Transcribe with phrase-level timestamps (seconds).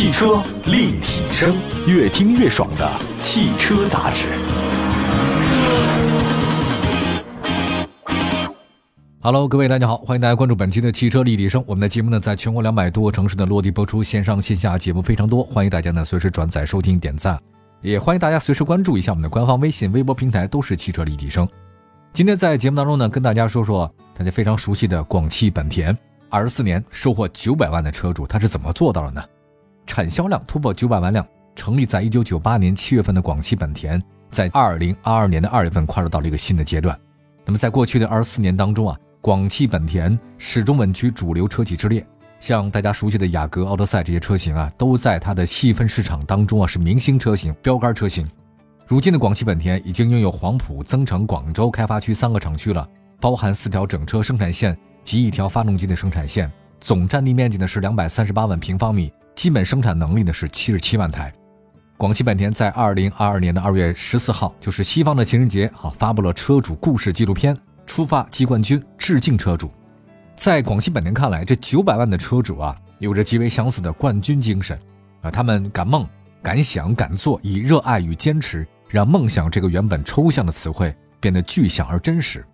[0.00, 1.54] 汽车立体声，
[1.86, 4.28] 越听越爽的汽车杂志。
[9.20, 11.62] Hello，各位大家好，欢迎大家关注本期的汽车立体声。
[11.66, 17.38] 我们的节目呢，在全国两百多个城市的落地播出，线上线下节目非常多，欢迎大家呢随时转载收听点赞，
[17.82, 21.46] 也欢迎大家随时关注一下我们的官方微信、微博平台，都是汽车立体声。
[22.14, 25.94] 今天在节目当中呢，跟大家说说大家非常熟悉的广汽本田，
[26.30, 29.22] 二十四年收获九百万的车主，他是怎么做到的呢？
[29.86, 36.98] 产销量突破九百万辆，成立在一九九八年七月份的广汽本田，在二零二二年的二月份跨入到了一个新的阶段。
[37.44, 38.96] 那么在过去的二十四年当中啊。
[39.22, 42.02] 广汽本田始终稳居主流车企之列，
[42.38, 48.26] 像大家熟悉的雅阁、奥德赛这些车型啊，都在它的细分市场当中啊是明星车型、标杆车型。
[48.86, 52.88] 如今的广汽本田已经拥有黄埔、增城、广州开发区三个厂区了，
[53.20, 54.74] 包含四条整车生产线
[55.04, 61.32] 及一条发动机的生产线，总占地面积呢是两百三十八万平方米，基本生产能力呢是七十七万台。
[61.96, 67.56] 广汽本田在二零二二年的二月十四号，就是西方的情人节啊，发布了车主故事纪录片。
[67.86, 69.70] 出发即冠军，致敬车主。
[70.36, 74.78] 在广汽本田看来，这九百万的车主啊，有着极为相似的冠军精神
[75.22, 75.30] 啊。
[75.30, 76.06] 他们敢梦、
[76.42, 82.44] 敢想、敢做，以热爱与坚持，让梦想这个原本抽象的词汇变得具象而真实。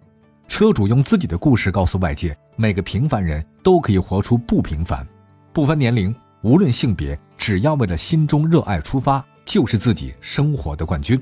[0.47, 5.05] 车主用自己的故事告诉外界，每个平凡人都可以活出不平凡，
[5.53, 6.15] 不分年龄，
[6.47, 11.21] 无论性别，只要为了心中热爱出发，就是自己生活的冠军。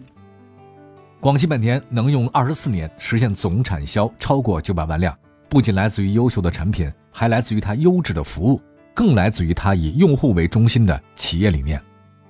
[1.19, 5.17] 广汽本田能用二十四年实现总产销超过九百万辆，
[5.49, 8.61] 不仅来自于优秀的产品，还来自于它优质的服务，
[8.93, 11.81] 更来自于它以用户为中心的企业理念。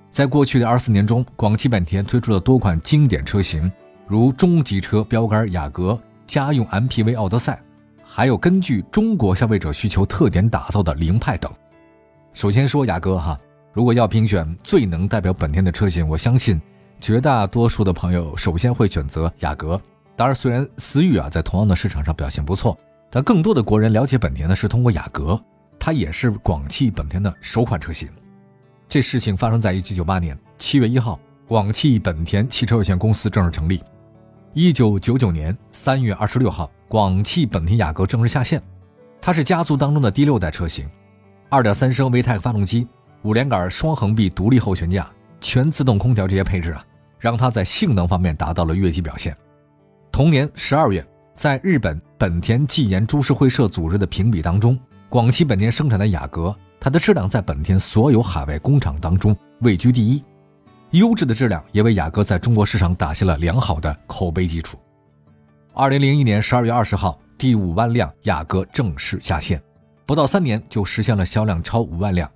[0.09, 3.69] 在过去的二十四年中，广汽本田推出了多款经典车型，
[4.07, 7.61] 如中级车标杆雅阁、家用 MPV 奥德赛，
[8.05, 11.51] 还有根据中国消费者需求特点打造的凌派等。
[12.35, 13.39] 首先说雅阁哈，
[13.71, 16.61] 如果要评选最能代表本田的车型，我相信。
[16.99, 19.79] 绝大多数的朋友首先会选择雅阁，
[20.17, 22.77] 当然，虽然思域啊在同样的市场上表现不错，
[23.09, 25.41] 但更多的国人了解本田呢是通过雅阁，
[25.79, 28.09] 它也是广汽本田的首款车型。
[28.89, 31.17] 这事情发生在一九九八年七月一号，
[31.47, 33.81] 广汽本田汽车有限公司正式成立。
[34.51, 38.61] 一九九九年三月二十六号，广汽本田雅阁正式下线，
[39.21, 40.85] 它是家族当中的第六代车型，
[41.49, 42.87] 二点三升 VTEC 发动机，
[43.21, 45.07] 五连杆双横臂独立后悬架。
[45.41, 46.83] 全自动空调这些配置啊，
[47.19, 49.35] 让它在性能方面达到了越级表现。
[50.11, 60.23] 同年十二月，在日本本田技研株式会社组织的评比当中，广汽本田生产的雅阁，它的质量在本田所有海外工厂当中位居第一，
[60.91, 64.79] 优质的质量也为雅阁在中国市场打下了良好的口碑基础。
[65.73, 69.61] 二零零一年十二月二十号，第五万辆雅阁正式下线，
[70.05, 72.29] 不到三年就实现了销量超五万辆。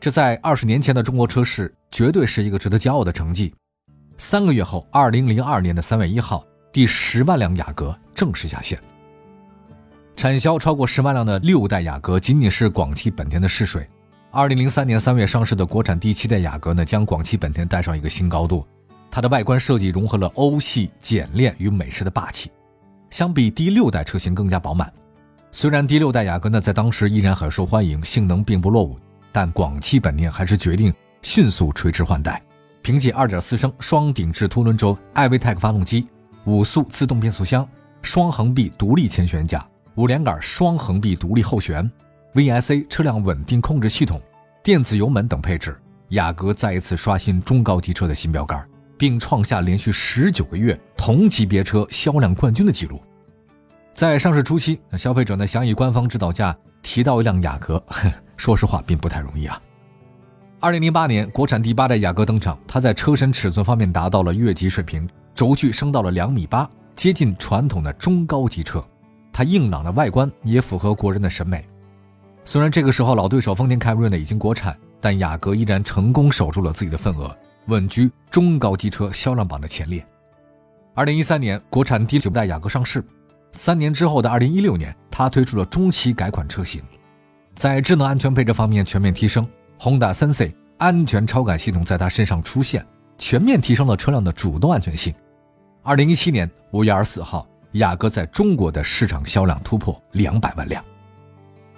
[0.00, 3.54] 这在二十年前的中国车市绝对是一个值得骄傲的成绩。
[4.18, 8.78] 三个月后，二零零二年的三月一号，第十万辆雅阁正式下线。
[10.16, 13.88] 产销超过十万辆的六代雅阁仅仅是广汽本田的试水。
[14.30, 18.66] 二零零三年三月上市的国产第七代雅阁呢，将广汽本田带上一个新高度。
[19.10, 22.50] 它的外观设计融合了欧系简练与美式的霸气，
[23.10, 24.92] 相比第六代车型更加饱满。
[25.56, 28.98] 虽然第六代雅阁呢在当时依然很受欢迎，性能并不落伍。
[29.30, 30.92] 但广汽本田还是决定
[31.22, 32.42] 迅速垂直换代，
[32.82, 36.08] 凭借2.4升双顶置凸轮轴 iVTEC 发动机、
[36.44, 37.66] 五速自动变速箱、
[38.02, 41.88] 双横臂独立前悬架、五连杆双横臂独立后悬、
[42.34, 44.20] VSA 车辆稳定控制系统、
[44.60, 53.00] 电子油门等配置，雅阁再一次刷新中高级车的新标杆，并创下连续十九个月同级别车销量冠军的记录。
[53.94, 57.80] 在上市初期，消费者呢想以官方指导价提到一辆雅阁。
[58.36, 59.62] 说实话，并不太容易啊。
[60.58, 68.84] 二零零八年，国产第八代雅阁登场，它在车身尺寸方面达到了越级水平，轴距升到了两米八，接近传统的中高级车。
[69.32, 71.64] 它硬朗的外观也符合国人的审美。
[72.44, 77.34] 虽然这个时候老对手丰田凯美瑞呢已经国产，但雅阁依然成功守住了自己的份额，
[77.66, 80.04] 稳居中高级车销量榜的前列。
[80.94, 83.04] 二零一三年，国产第九代雅阁上市，
[83.54, 86.82] 三年之后的二零一六年，它推出了中期改款车型。
[87.54, 89.48] 在智能安全配置方面全面提升
[89.78, 92.84] ，Honda Sensei 安全超感系统在它身上出现，
[93.16, 95.14] 全面提升了车辆的主动安全性。
[95.84, 100.84] 二零一七年五月二十四号，雅阁在中国的市场销量突破两百万辆。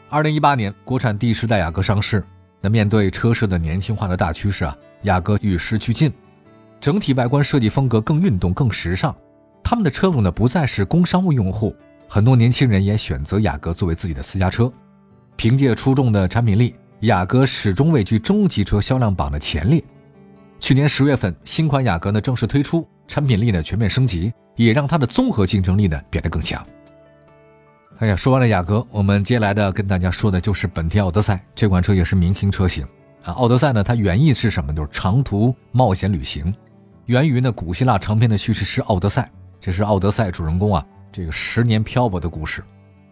[0.09, 2.25] 二零一八年，国产第十代雅阁上市。
[2.63, 6.11] 那面对车市的年轻化的大趋势啊，雅阁与时俱进，
[6.81, 9.15] 整体外观设计风格更运动、更时尚。
[9.69, 11.75] 他们的车主呢不再是工商务用户，
[12.07, 14.73] 很多年轻人也选择雅阁作为自己的私家车。
[15.35, 19.83] 凭借出众的产品力，雅阁始终位居中级车销量榜的前列。
[20.61, 26.65] 去年十月份，新款雅阁呢正式推出，产品力呢全面升级，也让它的综合竞争力呢变得更强。
[27.99, 32.87] 哎呀，说完了雅阁，我们接下来的跟大家说的就是本田奥德赛这款车，也是明星车型
[33.25, 33.33] 啊。
[33.33, 34.73] 奥德赛呢，它原意是什么？
[34.73, 36.55] 就是长途冒险旅行，
[37.07, 39.23] 源于呢古希腊长篇的叙事诗《奥德赛》，
[39.61, 42.63] 这是奥德赛主人公啊这个十年漂泊的故事。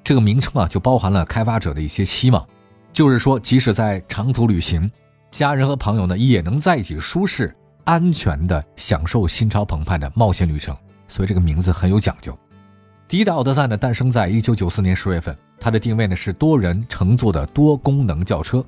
[0.03, 2.47] 这个名称啊，就包含了开发者的一些希望，
[2.93, 4.91] 就是说，即使在长途旅行，
[5.31, 10.77] 家人和朋友呢也能在一起舒适、安全的享受心潮澎湃的冒险旅程。
[11.09, 12.37] 所以这个名字很有讲究。
[13.09, 18.65] 第一代奥德赛呢，诞生在一九九四年十月份，它的定位呢是多人乘坐的多功能轿车，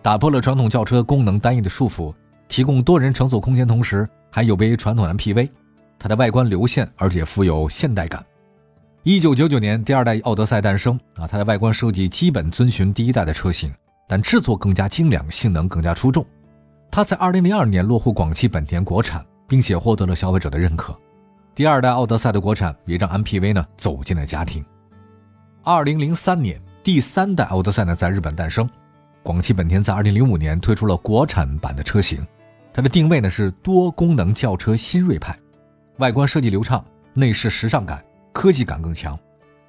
[0.00, 2.14] 打破了传统轿车功能单一的束缚，
[2.48, 5.48] 提供多人乘坐空间，同时还有别于传统 MPV。
[6.00, 8.24] 它的外观流线，而且富有现代感。
[9.02, 13.70] 一九九九年，第二代奥德赛诞生啊，它的外观设计基本遵循第一代的车型，
[14.08, 16.24] 但制作更加精良，性能更加出众。
[16.90, 20.98] 它在二零零二年落户广汽本田国产，并且获得了消费者的认可。
[21.54, 24.64] 第二代奥德赛的国产也让 MPV 呢走进了家庭。
[25.62, 28.66] 二零零三年，第三代奥德赛呢在日本诞生，
[29.22, 32.26] 广汽本田在二零零五年推出了国产版的车型，
[32.72, 35.38] 它的定位呢是多功能轿车新锐派，
[36.00, 38.02] 外观设计流畅，内饰时尚感。
[38.32, 39.18] 科技感更强，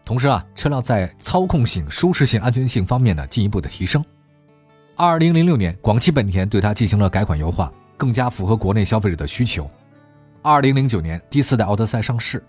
[0.06, 4.06] 同时啊，车辆在操控性、舒适性、安全性方面呢进一步的提升。
[4.96, 9.70] 二零零六年，广汽本田对它进行了改款优化，更加符合国内消费者的需求。
[10.44, 12.42] 二零零九年，第四代奥德赛上市，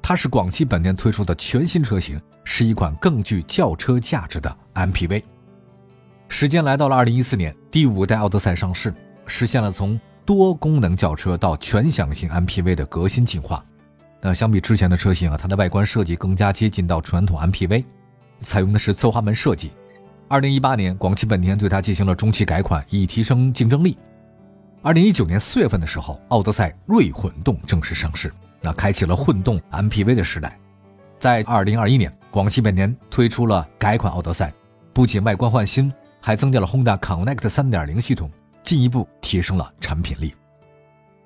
[0.00, 5.22] 它是广汽本田推出的全新车型，是一款更具轿车价值的 MPV。
[6.28, 8.94] 时间来到了二零一四年，第五代奥德赛上市，
[9.26, 13.64] 实现了从多功能轿车到全享型 MPV 的革新进化。
[14.20, 17.84] 那相比之前的车型啊，它的外观设计更加接近到传统 MPV，
[18.40, 19.70] 采用的是侧滑门设计。
[20.28, 23.96] 二零一八年，广汽本田对它进行了中期改款，以提升竞争力。
[24.82, 30.58] 二零一九年四月份的时候，奥德赛锐混动正式上市，那开启了混动 MPV 的时代。
[31.18, 34.52] 在二零二一年，广汽本田推出了改款奥德赛，
[34.92, 38.30] 不仅外观换新，还增加了 Honda Connect 三点零系统，
[38.66, 40.34] 进一步提升了产品力。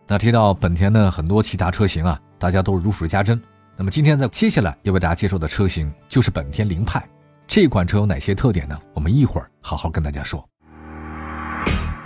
[0.06, 2.20] 那提到本田的很多其他车型啊。
[2.40, 3.38] 大家都如数家珍。
[3.76, 7.06] 那么今天在接下来要为大家介绍的车型就是本田凌派。
[7.46, 8.80] 这款车有哪些特点呢？
[8.94, 10.42] 我们一会儿好好跟大家说。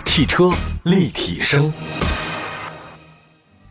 [0.03, 0.51] 汽车
[0.83, 1.71] 立体声。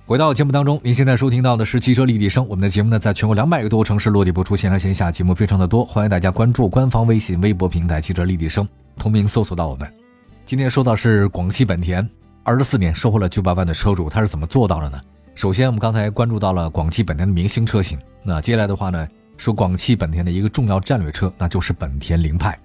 [0.06, 2.48] 回到节目当中，您现在收听到的是汽车立体声。
[2.48, 8.66] 我们的节目呢，在全国两百个多城市落地播出，线上线下节目非常的多，欢迎大家关注官方微信、微博平台“汽车立体声”，
[8.98, 10.03] 同名搜索到我们。
[10.46, 12.06] 今天说到是广汽本田，
[12.42, 15.00] 二十四年收获了九百万的车主，他是怎么做到的呢？
[15.34, 17.98] 首先，我们刚才关注到了广汽本田的明星车型。
[18.22, 19.08] 那接下来的话呢，
[19.38, 22.58] 说广汽本田的一个重要战略车，那就是本田凌派。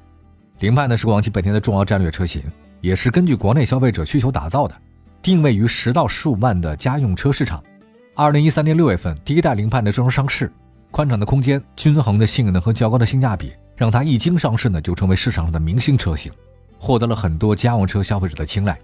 [0.60, 2.44] 凌派呢是广汽本田的重要战略车型，
[2.82, 4.76] 也是根据国内消费者需求打造的，
[5.22, 7.64] 定位于十到十五万的家用车市场。
[8.14, 10.52] 二零一三年六月份，第一代凌派呢正式上市，
[10.92, 16.30] 宽敞的空间、均衡的性能和较高的性价比，让它一经上市呢就成为市场上的明星车型，
[16.80, 18.80] 获得了很多家用车消费者的青睐。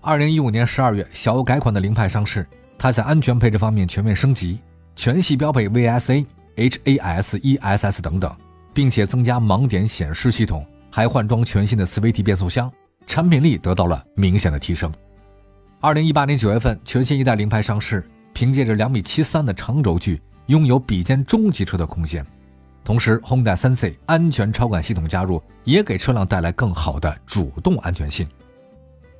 [0.00, 2.46] 二零一五年十二月，小改款的凌派上市。
[2.78, 4.60] 它在安全配置方面全面升级，
[4.94, 6.26] 全系标配 VSA、
[6.56, 8.30] HAS、ESS 等等，
[8.74, 12.70] 并且增加盲点显示系统，还换装全新的 CVT 变速箱，
[13.06, 14.92] 产品力得到了明显的提升。
[15.80, 22.24] 二零一八年九月份，全新一代凌派上市，凭借着两米七三的长轴距，拥有比肩中级车的空间，
[22.86, 28.26] 同时 Honda Sensei 安全超感系统加入，也给车辆带来更好的主动安全性。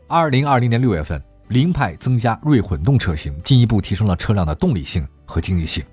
[0.07, 1.21] 二零二零年六月份。
[1.51, 5.85] 凌派增加锐混动车型，进一步提升了车辆的动力性和经济性。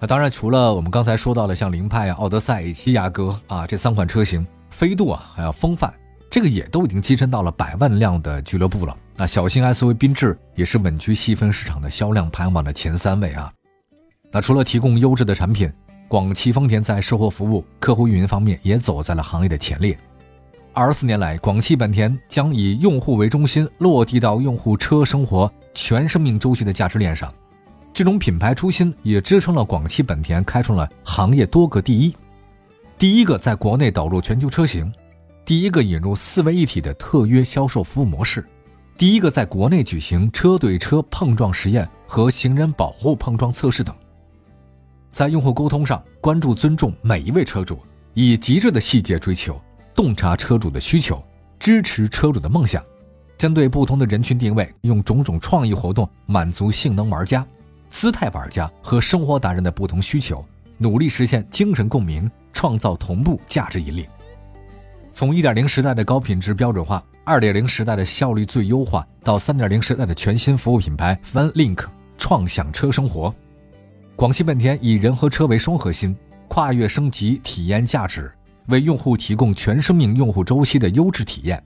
[0.00, 5.94] 那当然，除了我们刚才说到的像凌派啊、奥德赛以及雅阁啊这三款车型，飞度啊还有风范，
[6.28, 8.96] 这个也都已经跻身到了百万辆的俱乐部了。
[9.14, 13.52] 那小型 SUV 缤智也是稳居细分市场的销量排行榜的前三位啊。
[14.32, 15.72] 那除了提供优质的产品，
[16.08, 19.98] 广汽丰田在售后服务、客户运营方面也走在了行业的前列。
[20.72, 27.32] 二十四年来，广汽本田将以用户为中心，落地到用户车生活全生命周期的价值链上。
[27.92, 32.16] 这种品牌初心也支撑了广汽本田开创了行业多个第一：
[32.98, 34.92] 第一个在国内导入全球车型，
[35.44, 38.44] 第一个引入四位一体的特约销售服务模式，
[38.98, 43.94] 第一个在国内举行车对车碰撞实验和行人保护碰撞测试等。
[45.14, 47.78] 在用户沟通上，关注尊重每一位车主，
[48.14, 49.62] 以极致的细节追求。
[49.94, 51.22] 洞察车主的需求，
[51.60, 52.82] 支持车主的梦想，
[53.38, 57.46] 针对不同的人群定位，用种种创意活动满足性能玩家、
[57.88, 60.44] 姿态玩家和生活达人的不同需求，
[60.78, 64.04] 努力实现精神共鸣，创造同步价值引领。
[65.12, 71.84] 从1.0时代的高品质标准化，2.0时代的效率最优化，到3.0时代的全新服务品牌 FunLink
[72.18, 73.32] 创享车生活，
[74.16, 76.16] 广汽本田以人和车为双核心，
[76.46, 78.30] 跨越升级体验价值，
[78.66, 81.60] 为用户提供全生命用户周期的优质体验。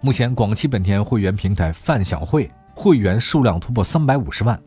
[0.00, 4.58] 目前，广汽本田会员平台泛享会会员数量突破350万，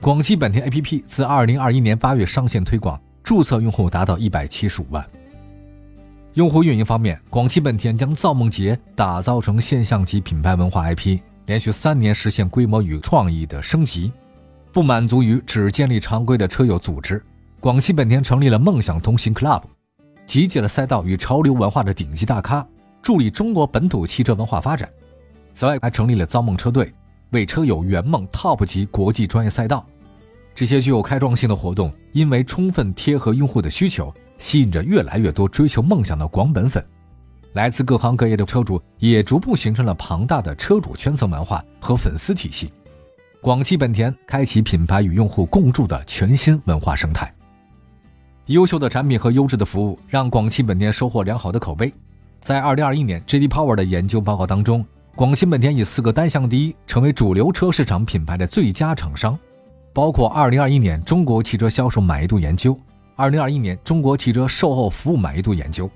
[0.00, 5.04] 广汽本田 APP 自2021年8月上线推广，注册用户达到175万。
[6.32, 14.10] 用户运营方面，广汽本田将造梦节打造成现象级品牌文化 IP，连续三年实现规模与创意的升级。
[14.74, 17.24] 不满足于只建立常规的车友组织，
[17.60, 19.62] 广汽本田成立了梦想同行 Club，
[20.26, 22.66] 集结了赛道与潮流文化的顶级大咖，
[23.00, 24.88] 助力中国本土汽车文化发展。
[25.52, 26.92] 此外，还成立了造梦车队，
[27.30, 29.86] 为车友圆梦 TOP 级国际专业赛道。
[30.56, 34.12] 这些具有开创性的活动，因为充分贴合用户的需求。
[34.38, 36.84] 吸引着越来越多追求梦想的广本粉，
[37.52, 42.72] 来自各行各业的车主也逐步形成了庞大的车主圈层文化和粉丝体系。
[43.44, 47.30] 广汽本田开启品牌与用户共筑的全新文化生态。
[48.46, 51.92] 优秀的产品和优质的服务让广汽本田收获良好的口碑。
[52.40, 53.46] 在2021年 J.D.
[53.46, 54.82] Power 的研究报告当中，
[55.14, 59.38] 广汽本田以四个单项第一，成为主流车市场品牌的最佳厂商，
[59.92, 62.74] 包括2021年中国汽车销售满意度研究。
[63.14, 65.90] 二零二一年中国汽车售后服务满意度研究，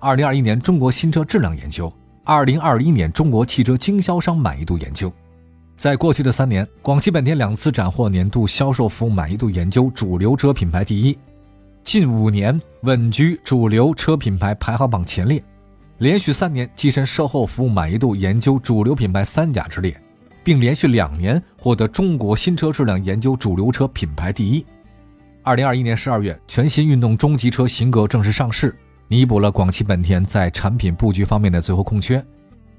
[0.00, 1.92] 二零二一年中国新车质量研究，
[2.24, 5.12] 二零二一年中国汽车经销商满意度研究。
[5.78, 11.16] 在过去的三年，广汽本田两次斩获年度销售服务满意度研究主流车品牌第一，
[11.84, 15.40] 近五年稳居主流车品牌排行榜前列，
[15.98, 19.96] 连续三年跻身售后服务满意度研究主流品牌三甲之列，
[20.42, 24.66] 并连续两年获得中国新车质量研究主流车品牌第一。
[25.44, 32.20] 二零二一年十二月，全新运动中级车型格正式上市，弥补了广汽本田在产品布局方面的最后空缺。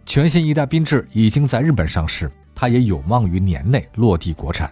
[0.06, 2.29] 全新一代缤智已经在日本上市，
[2.60, 4.70] 它也有望于年内落地国产。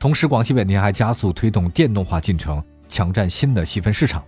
[0.00, 4.24] 同时，广汽本田还加速推动电动化进程，抢占新的细分市场。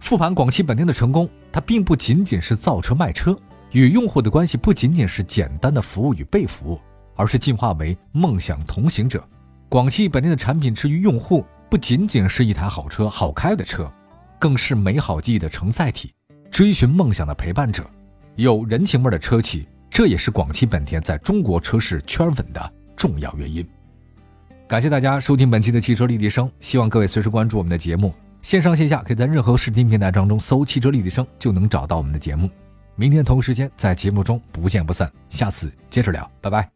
[0.00, 3.38] 复盘广汽本田的成功，它并不仅仅是造车卖车，
[3.72, 6.80] 与用户的关系不仅仅是简单的服务与被服务，
[7.16, 9.22] 而是进化为梦想同行者。
[9.68, 11.44] 广汽本田的产品之于用户。
[11.68, 13.92] 不仅仅是一台好车、好开的车，
[14.38, 16.14] 更是美好记忆的承载体，
[16.48, 17.84] 追寻梦想的陪伴者，
[18.36, 23.66] 有人情味的车企，这也是广汽本田在中国车市圈粉的重要原因。
[24.68, 28.12] 感谢大家收听本期的汽车立体声，希望各位随时关注我们的节目，
[28.42, 32.50] 线上线下可以在任何视听平台当中搜“汽车立体声”就能找到我们的节目。
[32.94, 36.70] 明天同一时间在节目中不见不散，下次接着聊，拜拜。